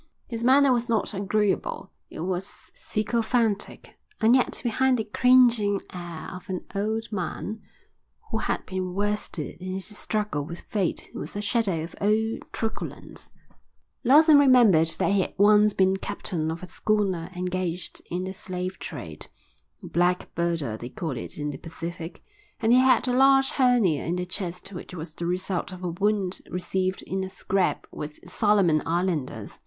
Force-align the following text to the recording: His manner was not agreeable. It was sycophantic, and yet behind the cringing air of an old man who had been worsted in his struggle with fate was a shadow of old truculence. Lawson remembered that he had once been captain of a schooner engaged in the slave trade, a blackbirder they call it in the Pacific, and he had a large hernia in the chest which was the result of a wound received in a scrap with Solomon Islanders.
His 0.25 0.43
manner 0.43 0.73
was 0.73 0.89
not 0.89 1.13
agreeable. 1.13 1.91
It 2.09 2.21
was 2.21 2.71
sycophantic, 2.73 3.99
and 4.19 4.35
yet 4.35 4.59
behind 4.63 4.97
the 4.97 5.03
cringing 5.03 5.79
air 5.93 6.27
of 6.33 6.49
an 6.49 6.65
old 6.73 7.11
man 7.11 7.61
who 8.31 8.39
had 8.39 8.65
been 8.65 8.95
worsted 8.95 9.61
in 9.61 9.73
his 9.75 9.95
struggle 9.95 10.43
with 10.43 10.61
fate 10.61 11.11
was 11.13 11.35
a 11.35 11.39
shadow 11.43 11.83
of 11.83 11.93
old 12.01 12.39
truculence. 12.51 13.31
Lawson 14.03 14.39
remembered 14.39 14.87
that 14.87 15.11
he 15.11 15.21
had 15.21 15.35
once 15.37 15.71
been 15.75 15.95
captain 15.97 16.49
of 16.49 16.63
a 16.63 16.67
schooner 16.67 17.29
engaged 17.35 18.01
in 18.09 18.23
the 18.23 18.33
slave 18.33 18.79
trade, 18.79 19.27
a 19.83 19.87
blackbirder 19.87 20.77
they 20.77 20.89
call 20.89 21.11
it 21.15 21.37
in 21.37 21.51
the 21.51 21.59
Pacific, 21.59 22.23
and 22.59 22.73
he 22.73 22.79
had 22.79 23.07
a 23.07 23.13
large 23.13 23.49
hernia 23.51 24.03
in 24.03 24.15
the 24.15 24.25
chest 24.25 24.69
which 24.73 24.95
was 24.95 25.13
the 25.13 25.27
result 25.27 25.71
of 25.71 25.83
a 25.83 25.89
wound 25.89 26.41
received 26.49 27.03
in 27.03 27.23
a 27.23 27.29
scrap 27.29 27.85
with 27.91 28.19
Solomon 28.27 28.81
Islanders. 28.83 29.59